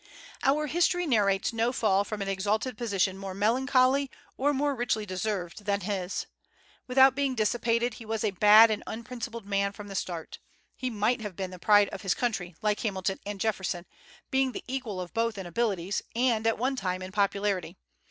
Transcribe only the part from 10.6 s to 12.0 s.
He might have been the pride